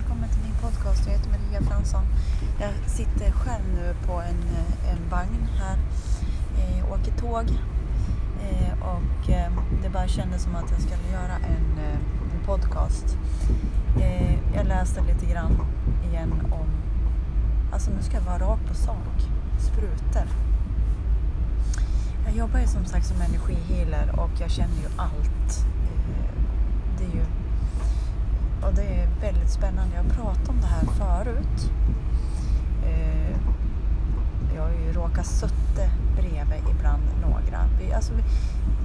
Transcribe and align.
välkommen 0.00 0.28
till 0.28 0.42
min 0.42 0.72
podcast. 0.72 1.06
Jag 1.06 1.12
heter 1.12 1.30
Maria 1.30 1.62
Fransson. 1.68 2.02
Jag 2.60 2.70
sitter 2.86 3.30
själv 3.30 3.64
nu 3.74 3.94
på 4.06 4.12
en, 4.12 4.42
eh, 4.56 4.92
en 4.92 5.10
vagn 5.10 5.48
här, 5.58 5.78
eh, 6.58 6.92
åker 6.92 7.12
tåg 7.12 7.50
eh, 8.42 8.72
och 8.82 9.30
eh, 9.30 9.52
det 9.82 9.88
bara 9.88 10.08
kändes 10.08 10.42
som 10.42 10.56
att 10.56 10.70
jag 10.70 10.80
skulle 10.80 11.12
göra 11.12 11.36
en, 11.36 11.78
eh, 11.84 12.34
en 12.34 12.46
podcast. 12.46 13.18
Eh, 14.00 14.54
jag 14.54 14.66
läste 14.66 15.00
lite 15.00 15.26
grann 15.26 15.60
igen 16.10 16.32
om, 16.50 16.68
alltså 17.72 17.90
nu 17.90 18.02
ska 18.02 18.16
jag 18.16 18.22
vara 18.24 18.38
rakt 18.38 18.68
på 18.68 18.74
sak, 18.74 19.18
sprutor. 19.58 20.28
Jag 22.26 22.34
jobbar 22.34 22.60
ju 22.60 22.66
som 22.66 22.84
sagt 22.84 23.06
som 23.06 23.20
energihealer 23.20 24.20
och 24.20 24.30
jag 24.40 24.50
känner 24.50 24.76
ju 24.76 24.88
allt. 24.96 25.66
Eh, 26.08 26.34
det 26.98 27.04
är 27.04 27.10
ju 27.10 27.24
och 28.62 28.74
det 28.74 28.82
är 28.82 29.08
väldigt 29.20 29.50
spännande. 29.50 29.94
Jag 29.96 30.02
har 30.02 30.10
pratat 30.10 30.48
om 30.48 30.60
det 30.60 30.66
här 30.66 30.84
förut. 30.86 31.70
Eh, 32.86 33.36
Jag 34.54 34.62
har 34.62 34.70
ju 34.70 34.92
råkat 34.92 35.26
sitta 35.26 35.82
bredvid 36.16 36.62
ibland 36.78 37.02
några. 37.22 37.64
Vi, 37.80 37.92
alltså, 37.92 38.12
vi, 38.14 38.22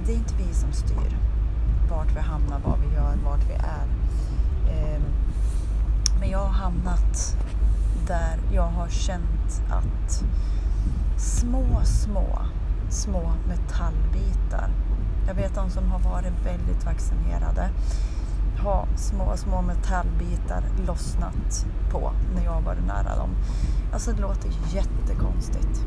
det 0.06 0.12
är 0.12 0.16
inte 0.16 0.34
vi 0.34 0.54
som 0.54 0.72
styr 0.72 1.18
vart 1.90 2.16
vi 2.16 2.20
hamnar, 2.20 2.60
vad 2.64 2.78
vi 2.78 2.94
gör, 2.94 3.14
vart 3.24 3.44
vi 3.50 3.54
är. 3.54 3.86
Eh, 4.70 5.00
Men 6.20 6.30
jag 6.30 6.38
har 6.38 6.52
hamnat 6.52 7.36
där 8.06 8.38
jag 8.52 8.66
har 8.66 8.88
känt 8.88 9.62
att 9.70 10.24
små, 11.16 11.80
små, 11.84 12.38
små 12.90 13.32
metallbitar. 13.48 14.70
Jag 15.26 15.34
vet 15.34 15.54
de 15.54 15.70
som 15.70 15.90
har 15.90 15.98
varit 15.98 16.32
väldigt 16.46 16.84
vaccinerade 16.84 17.68
har 18.58 18.88
små, 18.96 19.36
små 19.36 19.62
metallbitar 19.62 20.64
lossnat 20.86 21.66
på 21.90 22.12
när 22.34 22.44
jag 22.44 22.52
har 22.52 22.62
varit 22.62 22.86
nära 22.86 23.16
dem. 23.16 23.30
Alltså 23.92 24.12
det 24.12 24.22
låter 24.22 24.50
jättekonstigt. 24.74 25.86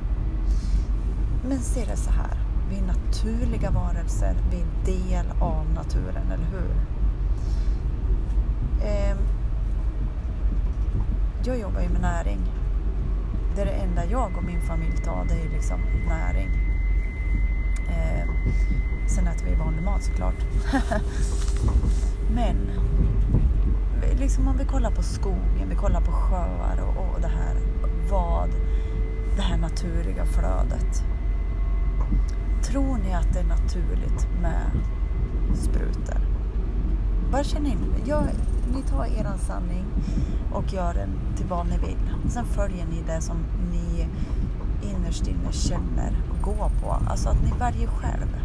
Men 1.47 1.59
se 1.59 1.85
det 1.85 1.97
så 1.97 2.11
här. 2.11 2.37
Vi 2.69 2.77
är 2.77 2.87
naturliga 2.87 3.71
varelser. 3.71 4.35
Vi 4.51 4.61
är 4.61 4.85
del 4.85 5.25
av 5.41 5.65
naturen, 5.73 6.31
eller 6.31 6.45
hur? 6.45 6.71
Ehm, 8.83 9.17
jag 11.43 11.59
jobbar 11.59 11.81
ju 11.81 11.89
med 11.89 12.01
näring. 12.01 12.39
Det 13.55 13.61
är 13.61 13.65
det 13.65 13.71
enda 13.71 14.05
jag 14.05 14.37
och 14.37 14.43
min 14.43 14.61
familj 14.61 14.97
tar, 14.97 15.25
det 15.29 15.41
är 15.41 15.49
liksom 15.49 15.79
näring. 16.07 16.49
Eh, 17.89 18.29
sen 19.07 19.27
äter 19.27 19.45
vi 19.45 19.55
vanlig 19.55 19.83
mat 19.83 20.03
såklart. 20.03 20.45
Men 22.35 22.55
liksom 24.19 24.47
om 24.47 24.57
vi 24.57 24.65
kollar 24.65 24.91
på 24.91 25.03
skogen, 25.03 25.69
vi 25.69 25.75
kollar 25.75 26.01
på 26.01 26.11
sjöar 26.11 26.79
och, 26.81 27.13
och 27.13 27.21
det 27.21 27.27
här, 27.27 27.55
vad, 28.09 28.49
det 29.35 29.41
här 29.41 29.57
naturliga 29.57 30.25
flödet. 30.25 31.03
Tror 32.63 32.97
ni 32.97 33.13
att 33.13 33.33
det 33.33 33.39
är 33.39 33.47
naturligt 33.47 34.27
med 34.41 34.71
sprutor? 35.55 36.19
Bara 37.31 37.43
känn 37.43 37.65
in, 37.65 37.93
gör, 38.05 38.29
ni 38.73 38.81
tar 38.81 39.05
er 39.05 39.37
sanning 39.37 39.85
och 40.53 40.73
gör 40.73 40.93
den 40.93 41.09
till 41.37 41.45
vad 41.45 41.65
ni 41.67 41.77
vill. 41.77 42.31
Sen 42.31 42.45
följer 42.45 42.85
ni 42.85 43.03
det 43.07 43.21
som 43.21 43.37
ni 43.71 44.07
innerst 44.81 45.27
inne 45.27 45.51
känner 45.51 46.11
och 46.31 46.41
går 46.41 46.69
på. 46.81 46.97
Alltså 47.09 47.29
att 47.29 47.43
ni 47.43 47.51
väljer 47.59 47.87
själv 47.87 48.37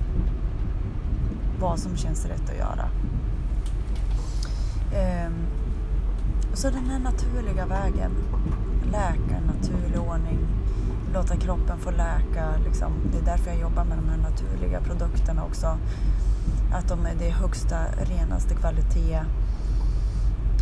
vad 1.61 1.79
som 1.79 1.97
känns 1.97 2.27
rätt 2.27 2.51
att 2.51 2.57
göra. 2.57 2.89
Ehm, 4.95 5.35
Så 6.55 6.71
den 6.71 6.87
här 6.91 6.99
naturliga 6.99 7.67
vägen, 7.67 8.11
läka 8.93 9.37
en 9.37 9.47
naturlig 9.57 10.01
ordning, 10.01 10.39
låta 11.15 11.37
kroppen 11.37 11.79
få 11.79 11.91
läka. 11.91 12.57
Liksom. 12.65 12.93
Det 13.13 13.19
är 13.19 13.23
därför 13.25 13.51
jag 13.51 13.61
jobbar 13.61 13.85
med 13.85 13.99
de 13.99 14.09
här 14.09 14.31
naturliga 14.31 14.81
produkterna 14.81 15.45
också. 15.45 15.67
Att 16.73 16.89
de 16.89 17.07
är 17.07 17.15
det 17.19 17.31
högsta, 17.31 17.77
renaste 18.03 18.55
kvalitet. 18.55 19.15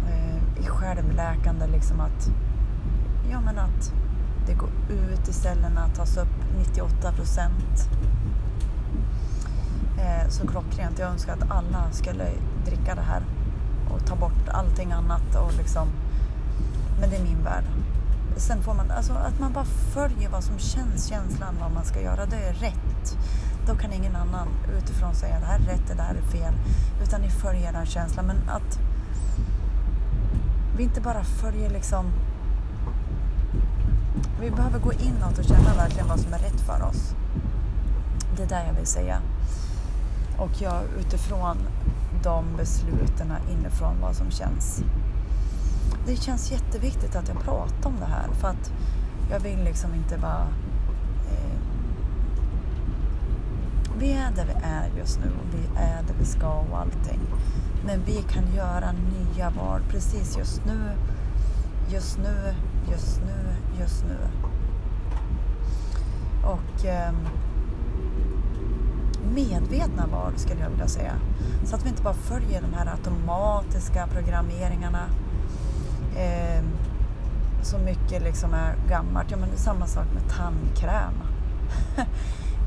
Eh, 0.09 0.65
I 0.65 0.67
självläkande, 0.67 1.67
liksom 1.67 2.01
att, 2.01 2.31
ja, 3.31 3.41
men 3.41 3.59
att 3.59 3.93
det 4.47 4.55
går 4.55 4.71
ut 4.91 5.29
i 5.29 5.33
cellerna, 5.33 5.89
tas 5.97 6.17
upp 6.17 6.29
98 6.59 7.13
procent. 7.13 7.89
Eh, 9.99 10.29
så 10.29 10.47
klockrent. 10.47 10.99
Jag 10.99 11.11
önskar 11.11 11.33
att 11.33 11.51
alla 11.51 11.93
skulle 11.93 12.25
dricka 12.65 12.95
det 12.95 13.01
här 13.01 13.23
och 13.91 14.07
ta 14.07 14.17
bort 14.17 14.49
allting 14.49 14.93
annat. 14.93 15.37
Och 15.37 15.53
liksom, 15.59 15.89
men 17.01 17.11
det 17.11 17.17
är 17.17 17.23
min 17.23 17.45
värld. 17.45 17.65
Sen 18.37 18.63
får 18.63 18.75
man, 18.75 18.91
alltså 18.91 19.13
att 19.13 19.41
man 19.41 19.53
bara 19.53 19.65
följer 19.65 20.29
vad 20.29 20.45
som 20.45 20.59
känns, 20.59 21.07
känslan 21.07 21.55
vad 21.61 21.73
man 21.73 21.85
ska 21.85 22.01
göra. 22.01 22.27
Det 22.27 22.37
är 22.37 22.53
rätt. 22.53 23.17
Då 23.67 23.75
kan 23.75 23.93
ingen 23.93 24.17
annan 24.17 24.49
utifrån 24.79 25.15
säga 25.15 25.41
det 25.41 25.47
här 25.47 25.59
är 25.59 25.63
rätt, 25.63 25.97
det 25.97 26.03
här 26.03 26.15
är 26.15 26.23
fel. 26.23 26.55
Utan 27.03 27.21
ni 27.21 27.31
följer 27.31 27.73
den 27.73 27.87
känslan. 27.87 28.27
Men 28.27 28.49
att 28.49 28.79
vi 30.77 30.83
inte 30.83 31.01
bara 31.01 31.25
följer 31.25 31.71
liksom 31.71 32.13
vi 34.41 34.51
behöver 34.51 34.79
gå 34.79 34.93
inåt 34.93 35.39
och 35.39 35.45
känna 35.45 35.75
verkligen 35.75 36.09
vad 36.09 36.21
som 36.21 36.35
är 36.35 36.39
rätt 36.39 36.61
för 36.61 36.83
oss. 36.83 37.15
Det 38.37 38.43
är 38.43 38.49
det 38.49 38.67
jag 38.67 38.75
vill 38.75 38.87
säga. 38.87 39.21
Och 40.39 40.63
jag 40.63 40.83
utifrån 40.99 41.57
de 42.23 42.57
besluten 42.57 43.33
inifrån 43.51 44.01
vad 44.01 44.17
som 44.17 44.31
känns. 44.31 44.83
Det 46.07 46.17
känns 46.17 46.53
jätteviktigt 46.53 47.17
att 47.17 47.29
jag 47.29 47.41
pratar 47.41 47.91
om 47.91 47.97
det 48.01 48.07
här 48.07 48.29
för 48.41 48.49
att 48.49 48.73
jag 49.31 49.41
vill 49.41 49.65
liksom 49.65 49.95
inte 49.95 50.19
bara... 50.19 50.47
Eh, 51.31 51.59
vi 53.99 54.13
är 54.13 54.31
där 54.37 54.45
vi 54.45 54.65
är 54.65 54.99
just 54.99 55.19
nu 55.19 55.27
och 55.27 55.55
vi 55.55 55.81
är 55.81 56.03
där 56.03 56.15
vi 56.19 56.25
ska 56.25 56.49
och 56.49 56.79
allting. 56.79 57.21
Men 57.87 58.03
vi 58.05 58.23
kan 58.23 58.55
göra 58.57 58.93
nya 58.93 59.51
val 59.51 59.81
precis 59.89 60.39
just 60.39 60.65
nu, 60.67 60.93
just 61.89 62.19
nu, 62.19 62.55
just 62.91 63.21
nu, 63.27 63.55
just 63.81 64.05
nu. 64.05 64.19
Och... 66.45 66.85
Ehm, 66.85 67.17
medvetna 69.35 70.07
val 70.07 70.33
skulle 70.37 70.61
jag 70.61 70.71
vilja 70.71 70.89
säga. 70.89 71.13
Så 71.65 71.77
att 71.77 71.85
vi 71.85 71.89
inte 71.89 72.03
bara 72.03 72.15
följer 72.15 72.63
de 72.63 72.75
här 72.75 72.87
automatiska 72.87 74.07
programmeringarna. 74.07 75.07
Eh, 76.17 76.65
så 77.63 77.79
mycket 77.79 78.23
liksom 78.23 78.55
är 78.55 78.75
gammalt. 78.89 79.31
Ja, 79.31 79.37
men 79.37 79.49
det 79.49 79.55
är 79.55 79.59
samma 79.59 79.87
sak 79.87 80.07
med 80.15 80.23
tandkräm. 80.29 81.15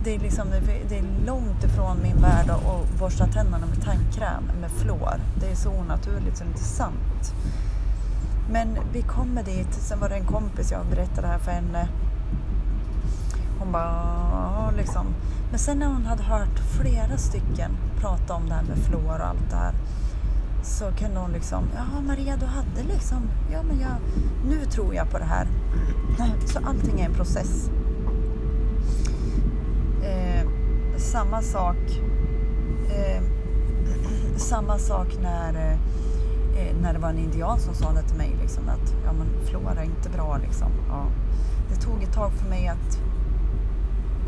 det, 0.04 0.16
är 0.16 0.20
liksom, 0.20 0.48
det 0.90 0.98
är 0.98 1.26
långt 1.26 1.64
ifrån 1.64 1.98
min 2.02 2.22
värld 2.22 2.50
att 2.50 3.00
borsta 3.00 3.28
tänderna 3.28 3.66
med 3.66 3.84
tandkräm 3.84 4.44
med 4.62 4.72
fluor. 4.72 5.20
Det 5.40 5.52
är 5.52 5.56
så 5.56 5.70
onaturligt 5.70 6.38
så 6.38 6.44
det 6.44 6.48
är 6.48 6.52
inte 6.52 6.64
sant. 6.64 7.34
Men 8.50 8.78
vi 8.94 9.02
kommer 9.02 9.44
dit. 9.44 9.74
Sen 9.74 10.00
var 10.00 10.10
det 10.10 10.16
en 10.16 10.26
kompis, 10.26 10.72
jag 10.72 10.86
berättade 10.86 11.22
det 11.22 11.28
här 11.28 11.40
för 11.40 11.52
henne. 11.52 11.88
Hon 13.60 13.72
bara, 13.72 14.72
liksom. 14.78 15.06
Men 15.50 15.60
sen 15.60 15.80
när 15.80 15.88
hon 15.88 16.06
hade 16.06 16.24
hört 16.24 16.60
flera 16.60 17.18
stycken 17.18 17.72
prata 18.00 18.34
om 18.34 18.50
det 18.50 18.54
här 18.54 18.64
med 18.64 18.78
fluor 18.78 19.20
och 19.20 19.28
allt 19.28 19.50
det 19.50 19.56
här. 19.56 19.74
Så 20.64 20.92
kunde 20.92 21.20
hon 21.20 21.32
liksom, 21.32 21.64
jaha 21.76 22.02
Maria 22.02 22.38
du 22.38 22.46
hade 22.46 22.84
liksom, 22.94 23.30
ja 23.52 23.64
men 23.64 23.80
jag, 23.80 23.96
nu 24.48 24.66
tror 24.66 24.96
jag 24.96 25.10
på 25.10 25.18
det 25.18 25.26
här. 25.26 25.48
Så 26.46 26.60
allting 26.60 27.02
är 27.02 27.06
en 27.06 27.14
process. 27.14 27.70
Eh, 30.04 30.48
samma 30.98 31.42
sak, 31.42 31.78
eh, 32.90 33.24
samma 34.38 34.78
sak 34.78 35.08
när, 35.22 35.72
eh, 35.72 35.78
Eh, 36.56 36.76
när 36.82 36.94
det 36.94 37.00
var 37.00 37.10
en 37.10 37.18
indian 37.18 37.60
som 37.60 37.74
sa 37.74 37.92
det 37.92 38.04
till 38.04 38.18
mig 38.18 38.38
liksom 38.42 38.70
att 38.70 38.96
ja 39.06 39.14
men 39.14 39.46
fluor 39.46 39.78
är 39.78 39.84
inte 39.84 40.10
bra 40.10 40.38
liksom. 40.38 40.72
Ja. 40.90 41.06
Det 41.70 41.76
tog 41.76 42.04
ett 42.04 42.14
tag 42.14 42.32
för 42.32 42.50
mig 42.50 42.68
att 42.68 43.00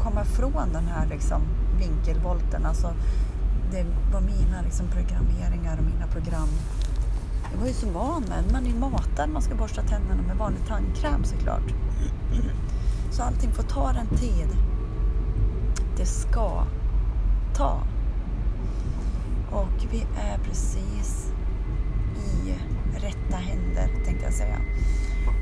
komma 0.04 0.22
ifrån 0.22 0.74
den 0.74 0.86
här 0.86 1.08
liksom, 1.08 1.42
vinkelvolten. 1.80 2.66
Alltså, 2.66 2.94
det 3.72 3.86
var 4.14 4.22
mina 4.22 4.62
liksom, 4.64 4.88
programmeringar 4.88 5.78
och 5.78 5.84
mina 5.84 6.08
program. 6.08 6.48
Jag 7.52 7.60
var 7.60 7.68
ju 7.68 7.74
så 7.74 7.90
van 7.90 8.24
med 8.30 8.52
Man 8.52 8.66
är 8.66 8.70
ju 8.70 8.80
matad, 8.80 9.30
man 9.30 9.42
ska 9.42 9.56
borsta 9.56 9.82
tänderna 9.82 10.22
med 10.22 10.38
vanlig 10.38 10.62
tandkräm 10.68 11.24
såklart. 11.24 11.74
Så 13.12 13.24
allting 13.24 13.52
får 13.52 13.64
ta 13.64 13.92
den 13.92 14.08
tid 14.08 14.48
det 15.98 16.06
ska 16.06 16.64
ta. 17.54 17.80
Och 19.52 19.88
vi 19.92 20.06
är 20.18 20.38
precis 20.38 21.34
i 22.18 22.54
rätta 23.00 23.38
händer, 23.38 23.90
tänkte 24.06 24.26
jag 24.26 24.34
säga. 24.34 24.58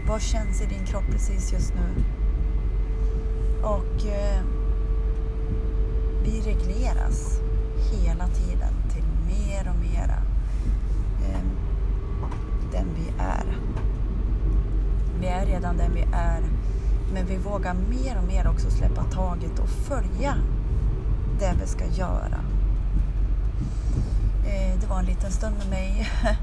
Vad 0.08 0.22
känns 0.22 0.62
i 0.62 0.66
din 0.66 0.86
kropp 0.86 1.04
precis 1.12 1.54
just 1.54 1.74
nu? 1.74 2.04
Och 3.64 4.06
eh, 4.06 4.42
vi 6.24 6.42
regleras 6.42 7.40
hela 7.92 8.28
tiden 8.28 8.74
till 8.94 9.04
mer 9.28 9.70
och 9.70 9.80
mera 9.92 10.18
eh, 11.28 11.42
den 12.72 12.88
vi 12.96 13.14
är. 13.18 13.58
redan 15.46 15.78
den 15.78 15.94
vi 15.94 16.02
är. 16.02 16.42
Men 17.14 17.26
vi 17.26 17.38
vågar 17.38 17.74
mer 17.74 18.18
och 18.18 18.28
mer 18.28 18.48
också 18.48 18.70
släppa 18.70 19.04
taget 19.04 19.60
och 19.60 19.70
följa 19.70 20.36
det 21.40 21.54
vi 21.62 21.68
ska 21.68 21.86
göra. 21.86 22.40
Eh, 24.46 24.80
det 24.82 24.88
var 24.88 25.00
en 25.00 25.06
liten 25.06 25.32
stund 25.32 25.56
med 25.58 25.70
mig. 25.70 26.10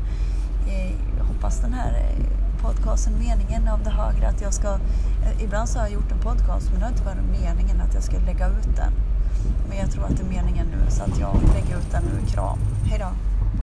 Eh, 0.68 0.92
jag 1.18 1.24
hoppas 1.24 1.60
den 1.60 1.72
här 1.72 1.92
eh, 1.92 2.62
podcasten, 2.62 3.12
meningen 3.18 3.68
av 3.68 3.84
det 3.84 3.90
högre, 3.90 4.28
att 4.28 4.40
jag 4.40 4.54
ska... 4.54 4.78
Ibland 5.40 5.68
så 5.68 5.78
har 5.78 5.86
jag 5.86 5.94
gjort 5.94 6.12
en 6.12 6.18
podcast 6.18 6.70
men 6.70 6.78
det 6.80 6.84
har 6.84 6.92
inte 6.92 7.04
varit 7.04 7.40
meningen 7.40 7.80
att 7.80 7.94
jag 7.94 8.02
ska 8.02 8.18
lägga 8.18 8.48
ut 8.48 8.76
den. 8.76 8.92
Men 9.68 9.78
jag 9.78 9.90
tror 9.90 10.04
att 10.04 10.16
det 10.16 10.22
är 10.22 10.28
meningen 10.28 10.66
nu 10.66 10.90
så 10.90 11.02
att 11.02 11.18
jag 11.18 11.36
lägger 11.54 11.78
ut 11.78 11.90
den 11.90 12.02
nu. 12.02 12.26
Kram. 12.26 12.58
Hejdå! 12.84 13.31